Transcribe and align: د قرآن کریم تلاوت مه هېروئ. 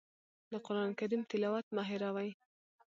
د 0.51 0.53
قرآن 0.65 0.89
کریم 0.99 1.21
تلاوت 1.31 1.65
مه 1.75 1.83
هېروئ. 1.89 2.29